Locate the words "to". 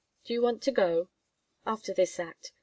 0.63-0.71